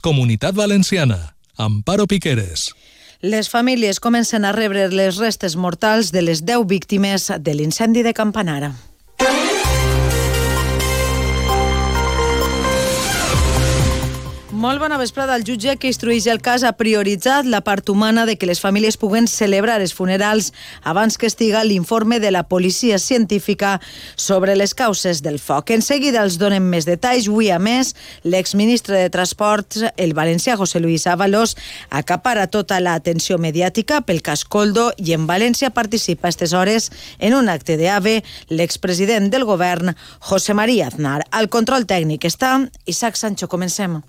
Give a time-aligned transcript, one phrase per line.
[0.00, 1.34] Comunitat Valenciana.
[1.56, 2.70] Amparo Piqueres.
[3.20, 8.14] Les famílies comencen a rebre les restes mortals de les 10 víctimes de l'incendi de
[8.16, 8.72] Campanara.
[14.60, 15.38] Molt bona vesprada.
[15.38, 18.98] El jutge que instrueix el cas ha prioritzat la part humana de que les famílies
[19.00, 20.50] puguen celebrar els funerals
[20.84, 23.78] abans que estiga l'informe de la policia científica
[24.16, 25.72] sobre les causes del foc.
[25.72, 27.30] En seguida els donem més detalls.
[27.30, 31.56] Avui, a més, l'exministre de Transports, el valencià José Luis Ábalos,
[31.88, 37.32] acapara tota l'atenció mediàtica pel cas Coldo i en València participa a aquestes hores en
[37.32, 38.18] un acte d'AVE
[38.52, 41.22] l'expresident del govern, José María Aznar.
[41.30, 43.48] Al control tècnic està Isaac Sancho.
[43.48, 44.02] Comencem.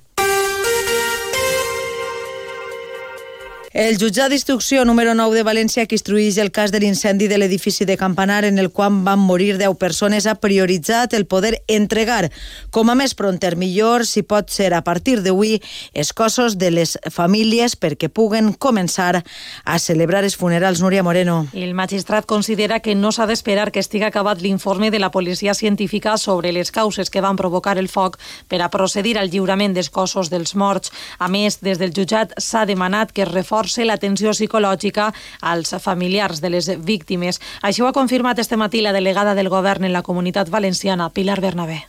[3.73, 7.85] El jutjat d'instrucció número 9 de València que instruïx el cas de l'incendi de l'edifici
[7.87, 12.33] de Campanar en el qual van morir 10 persones ha prioritzat el poder entregar
[12.69, 15.61] com a més pronter millor, si pot ser a partir d'avui,
[15.93, 19.23] els cossos de les famílies perquè puguen començar
[19.63, 20.83] a celebrar els funerals.
[20.83, 21.47] Núria Moreno.
[21.53, 26.17] El magistrat considera que no s'ha d'esperar que estigui acabat l'informe de la policia científica
[26.17, 28.19] sobre les causes que van provocar el foc
[28.49, 30.91] per a procedir al lliurament dels cossos dels morts.
[31.19, 36.41] A més, des del jutjat s'ha demanat que es reforci reforci l'atenció psicològica als familiars
[36.41, 37.39] de les víctimes.
[37.61, 41.41] Això ho ha confirmat este matí la delegada del govern en la comunitat valenciana, Pilar
[41.41, 41.85] Bernabé.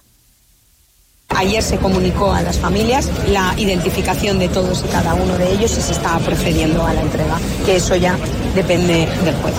[1.28, 5.78] Ayer se comunicó a las familias la identificación de todos y cada uno de ellos
[5.78, 8.18] y se está procediendo a la entrega, que eso ya
[8.54, 9.54] depende del juez.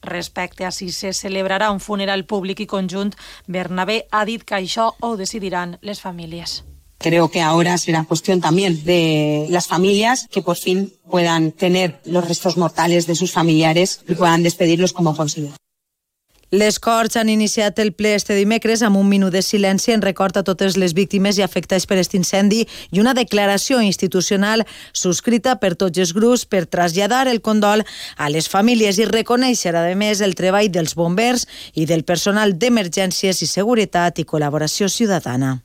[0.00, 3.12] Respecte a si se celebrarà un funeral públic i conjunt,
[3.46, 6.67] Bernabé ha dit que això ho decidiran les famílies.
[6.98, 12.26] Creo que ahora será cuestión también de las familias que por fin puedan tener los
[12.26, 15.54] restos mortales de sus familiares y puedan despedirlos como consideren.
[16.50, 20.38] Les Corts han iniciat el ple este dimecres amb un minut de silenci en record
[20.40, 24.64] a totes les víctimes i afectats per aquest incendi i una declaració institucional
[24.96, 27.84] subscrita per tots els grups per traslladar el condol
[28.16, 31.44] a les famílies i reconèixer, a més, el treball dels bombers
[31.74, 35.58] i del personal d'emergències i seguretat i col·laboració ciutadana.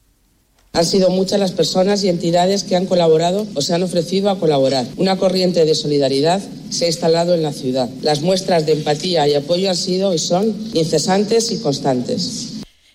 [0.75, 4.39] Han sido muchas las personas y entidades que han colaborado o se han ofrecido a
[4.39, 4.87] colaborar.
[4.97, 6.41] Una corriente de solidaridad
[6.71, 7.87] se ha instalado en la ciudad.
[8.01, 12.52] Las muestras de empatía y apoyo han sido y son incesantes y constantes.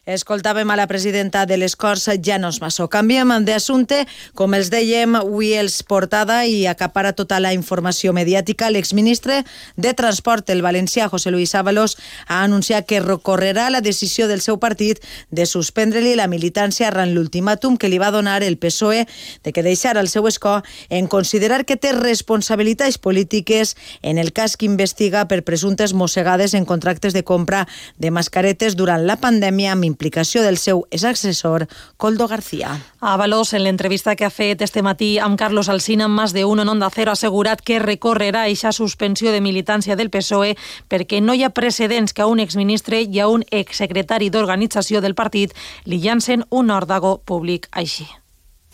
[0.08, 2.86] Escoltàvem a la presidenta de les Corts, Janos Massó.
[2.88, 4.06] Canviem d'assumpte.
[4.32, 8.70] Com els dèiem, avui els portada i acapara tota la informació mediàtica.
[8.72, 9.42] L'exministre
[9.76, 14.56] de Transport, el valencià José Luis Ábalos, ha anunciat que recorrerà la decisió del seu
[14.56, 19.04] partit de suspendre-li la militància arran l'ultimàtum que li va donar el PSOE
[19.44, 24.56] de que deixar el seu escó en considerar que té responsabilitats polítiques en el cas
[24.56, 27.66] que investiga per presumptes mossegades en contractes de compra
[27.98, 31.66] de mascaretes durant la pandèmia amb implicació del seu exassessor,
[31.97, 32.78] Coldo García.
[33.00, 36.62] Avalos, en l'entrevista que ha fet este matí amb Carlos Alsina en Más de Uno
[36.62, 40.54] en Onda Cero, ha assegurat que recorrerà eixa suspensió de militància del PSOE
[40.88, 45.19] perquè no hi ha precedents que a un exministre i a un exsecretari d'organització del
[45.19, 45.53] partit
[45.84, 48.06] li llancen un òrdago públic així.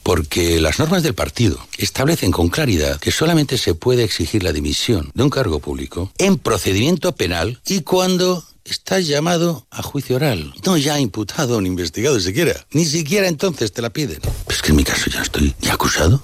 [0.02, 5.10] Porque las normas del partido establecen con claridad que solamente se puede exigir la dimisión
[5.14, 10.52] de un cargo público en procedimiento penal y cuando estás llamado a juicio oral.
[10.64, 12.54] No ya imputado o investigado siquiera.
[12.72, 14.20] Ni siquiera entonces te la piden.
[14.20, 16.22] Pero es que en mi caso ya estoy ya acusado.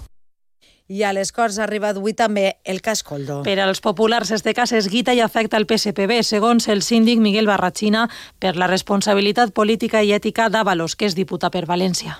[0.90, 3.44] I a les Corts ha arribat avui també el cas Coldo.
[3.46, 7.46] Per als populars, este cas és guita i afecta el PSPB, segons el síndic Miguel
[7.46, 8.08] Barrachina,
[8.42, 12.18] per la responsabilitat política i ètica d'Avalos, que és diputat per València.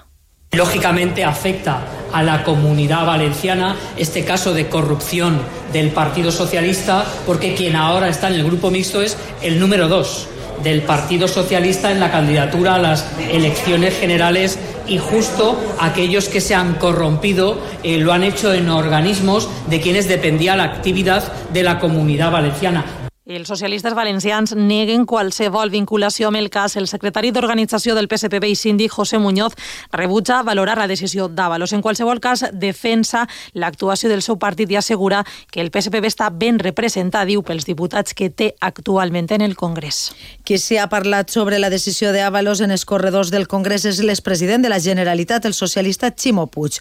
[0.52, 5.40] Lógicamente afecta a la comunidad valenciana este caso de corrupción
[5.72, 10.26] del Partido Socialista porque quien ahora está en el grupo mixto es el número dos
[10.64, 14.58] del Partido Socialista en la candidatura a las elecciones generales
[14.88, 20.08] y justo aquellos que se han corrompido eh, lo han hecho en organismos de quienes
[20.08, 22.84] dependía la actividad de la comunidad valenciana.
[23.30, 26.74] Els socialistes valencians neguen qualsevol vinculació amb el cas.
[26.74, 29.54] El secretari d'Organització del PSPB i síndic, José Muñoz,
[29.92, 31.70] rebutja valorar la decisió d'Avalos.
[31.72, 35.20] En qualsevol cas, defensa l'actuació del seu partit i assegura
[35.52, 40.10] que el PSPB està ben representat, diu, pels diputats que té actualment en el Congrés.
[40.42, 44.66] Qui s'hi ha parlat sobre la decisió d'Avalos en els corredors del Congrés és l'expresident
[44.66, 46.80] de la Generalitat, el socialista Ximo Puig.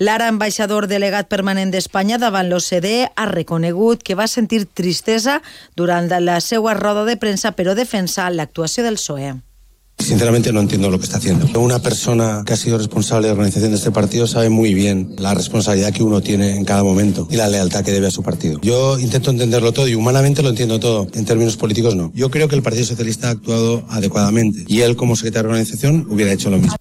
[0.00, 5.42] L'ara ambaixador delegat permanent d'Espanya davant l'OCDE ha reconegut que va sentir tristesa
[5.76, 9.34] durant durant la seva roda de premsa, però defensa l'actuació del PSOE.
[9.98, 11.46] Sinceramente no entiendo lo que está haciendo.
[11.60, 15.14] Una persona que ha sido responsable de la organización de este partido sabe muy bien
[15.18, 18.22] la responsabilidad que uno tiene en cada momento y la lealtad que debe a su
[18.22, 18.58] partido.
[18.62, 21.06] Yo intento entenderlo todo y humanamente lo entiendo todo.
[21.12, 22.12] En términos políticos no.
[22.14, 26.06] Yo creo que el Partido Socialista ha actuado adecuadamente y él como secretario de organización
[26.08, 26.76] hubiera hecho lo mismo.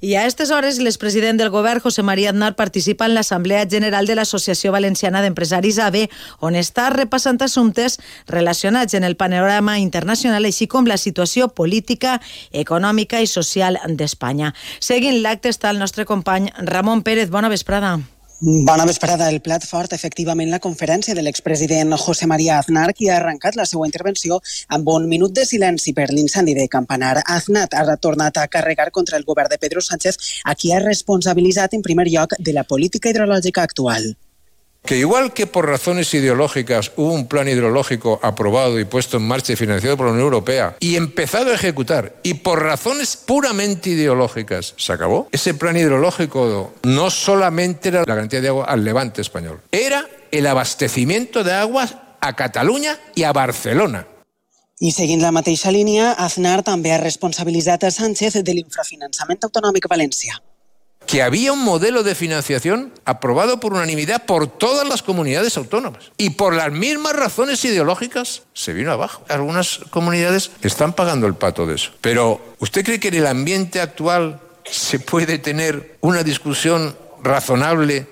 [0.00, 4.16] I a aquestes hores, l'expresident del govern, José María Aznar, participa en l'Assemblea General de
[4.16, 6.02] l'Associació Valenciana d'Empresaris AB,
[6.40, 12.20] on està repassant assumptes relacionats en el panorama internacional, així com la situació política,
[12.52, 14.52] econòmica i social d'Espanya.
[14.80, 17.30] Seguint l'acte està el nostre company Ramon Pérez.
[17.30, 17.98] Bona vesprada.
[18.38, 19.30] Bona vesprada.
[19.32, 23.64] El plat fort, efectivament, la conferència de l'expresident José María Aznar, qui ha arrencat la
[23.64, 27.22] seva intervenció amb un minut de silenci per l'incendi de Campanar.
[27.24, 31.80] Aznar ha tornat a carregar contra el govern de Pedro Sánchez, a qui ha responsabilitzat
[31.80, 34.12] en primer lloc de la política hidrològica actual
[34.86, 39.52] que igual que por razones ideológicas hubo un plan hidrológico aprobado y puesto en marcha
[39.52, 44.74] y financiado por la Unión Europea y empezado a ejecutar y por razones puramente ideológicas
[44.76, 49.60] se acabó, ese plan hidrológico no solamente era la garantía de agua al levante español,
[49.70, 54.06] era el abastecimiento de aguas a Cataluña y a Barcelona.
[54.78, 60.36] I seguint la mateixa línia, Aznar també ha responsabilitzat a Sánchez de l'infrafinançament autonòmic valencià.
[61.06, 66.10] Que había un modelo de financiación aprobado por unanimidad por todas las comunidades autónomas.
[66.16, 69.24] Y por las mismas razones ideológicas se vino abajo.
[69.28, 71.92] Algunas comunidades están pagando el pato de eso.
[72.00, 78.06] Pero ¿usted cree que en el ambiente actual se puede tener una discusión razonable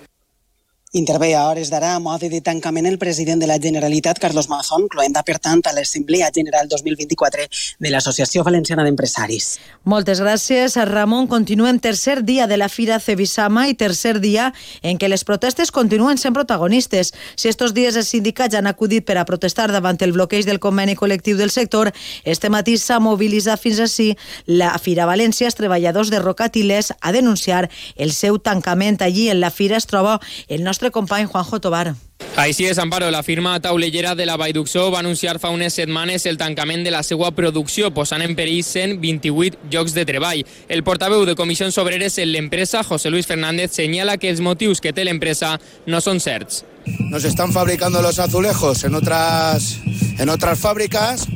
[0.96, 4.87] Intervé a hores d'ara a mode de tancament el president de la Generalitat, Carlos Mazón,
[4.87, 7.49] cloenda, per tant, a l'Assemblea General 2024
[7.82, 9.56] de l'Associació Valenciana d'Empresaris.
[9.91, 10.76] Moltes gràcies.
[10.87, 14.52] Ramon, continuem tercer dia de la Fira Cebisama i tercer dia
[14.87, 17.11] en què les protestes continuen sent protagonistes.
[17.35, 20.94] Si estos dies els sindicats han acudit per a protestar davant el bloqueig del conveni
[20.94, 21.91] col·lectiu del sector,
[22.23, 24.12] este matí s'ha mobilitzat fins així
[24.46, 29.02] la Fira València, els treballadors de Rocatiles, a denunciar el seu tancament.
[29.02, 31.95] Allí en la Fira es troba el nostre nostre company Juanjo Tobar.
[32.37, 33.11] Així és, Amparo.
[33.11, 37.03] La firma taulellera de la Vaiduxó va anunciar fa unes setmanes el tancament de la
[37.03, 40.43] seva producció, posant en perill 128 llocs de treball.
[40.69, 44.93] El portaveu de Comissions Obreres en l'empresa, José Luis Fernández, senyala que els motius que
[44.93, 46.65] té l'empresa no són certs.
[47.09, 49.79] Nos están fabricando los azulejos en otras,
[50.19, 51.27] en otras fábricas,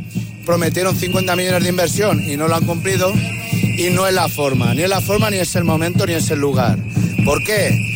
[0.44, 4.75] prometieron 50 millones de inversión y no lo han cumplido y no es la forma,
[4.75, 6.77] ni es la forma, ni es el momento, ni es el lugar.
[7.25, 7.88] ¿Por qué?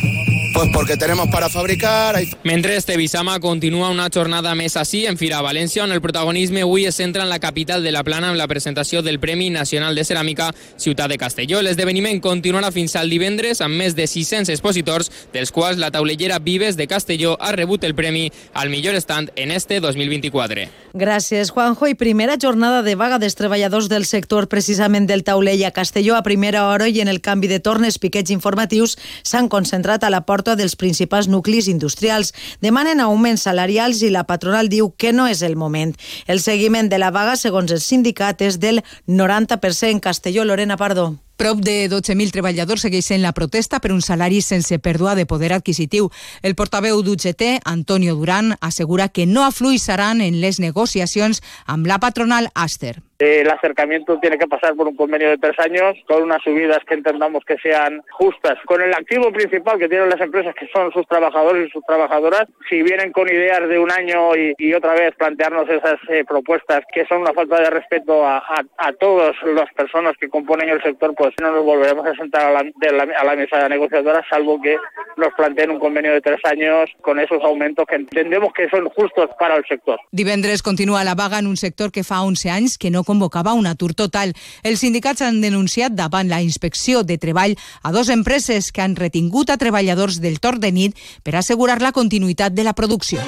[0.53, 2.15] Pues porque tenemos para fabricar...
[2.15, 2.29] Hay...
[2.43, 6.85] Mentre este Bisama continua una jornada més així en Fira València, on el protagonisme avui
[6.85, 10.03] es centra en la capital de la Plana amb la presentació del Premi Nacional de
[10.05, 11.63] Ceràmica Ciutat de Castelló.
[11.65, 16.77] L'esdeveniment continuarà fins al divendres amb més de 600 expositors, dels quals la taulellera Vives
[16.77, 20.67] de Castelló ha rebut el premi al millor stand en este 2024.
[20.93, 21.87] Gràcies, Juanjo.
[21.89, 26.21] I primera jornada de vaga dels treballadors del sector precisament del taulell a Castelló a
[26.21, 30.42] primera hora i en el canvi de tornes piquets informatius s'han concentrat a la porta
[30.43, 32.33] porta dels principals nuclis industrials.
[32.59, 35.95] Demanen augments salarials i la patronal diu que no és el moment.
[36.27, 40.43] El seguiment de la vaga, segons el sindicat, és del 90% Castelló.
[40.43, 41.13] Lorena Pardo.
[41.35, 46.11] Prop de 12.000 treballadors segueixen la protesta per un salari sense pèrdua de poder adquisitiu.
[46.45, 52.51] El portaveu d'UGT, Antonio Durán, assegura que no afluixaran en les negociacions amb la patronal
[52.53, 53.01] Aster.
[53.23, 56.95] El acercamiento tiene que pasar por un convenio de tres años con unas subidas que
[56.95, 58.57] entendamos que sean justas.
[58.65, 62.49] Con el activo principal que tienen las empresas, que son sus trabajadores y sus trabajadoras,
[62.69, 66.81] si vienen con ideas de un año y, y otra vez plantearnos esas eh, propuestas
[66.93, 70.81] que son una falta de respeto a, a, a todas las personas que componen el
[70.83, 74.21] sector, pues no nos volveremos a sentar a la, de la, a la mesa negociadora,
[74.29, 74.75] salvo que
[75.15, 79.29] nos planteen un convenio de tres años con esos aumentos que entendemos que son justos
[79.39, 79.97] para el sector.
[80.11, 83.71] Divendres continua la vaga en un sector que fa 11 anys que no convocava un
[83.71, 84.35] atur total.
[84.67, 89.47] Els sindicats han denunciat davant la inspecció de treball a dos empreses que han retingut
[89.47, 93.23] a treballadors del torn de nit per assegurar la continuïtat de la producció.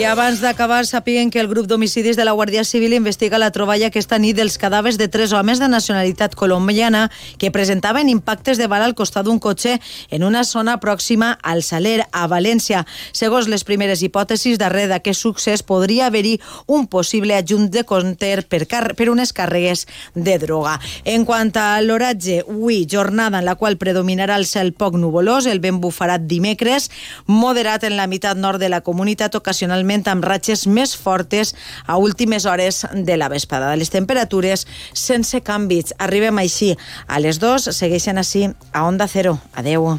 [0.00, 3.90] I abans d'acabar, sapiguen que el grup d'homicidis de la Guàrdia Civil investiga la troballa
[3.90, 8.86] aquesta nit dels cadàvers de tres homes de nacionalitat colombiana que presentaven impactes de bala
[8.88, 9.74] al costat d'un cotxe
[10.08, 12.86] en una zona pròxima al Saler, a València.
[13.12, 18.64] Segons les primeres hipòtesis, darrere d'aquest succés podria haver-hi un possible adjunt de compter per,
[18.96, 20.78] per unes càrregues de droga.
[21.04, 25.60] En quant a l'oratge, avui, jornada en la qual predominarà el cel poc nuvolós, el
[25.60, 26.88] vent bufarà dimecres,
[27.26, 31.54] moderat en la meitat nord de la comunitat, ocasional ocasionalment amb ratxes més fortes
[31.86, 33.76] a últimes hores de la vesprada.
[33.76, 35.94] Les temperatures sense canvis.
[35.98, 36.76] Arribem així
[37.08, 39.38] a les 2, segueixen així a Onda Cero.
[39.54, 39.98] Adeu.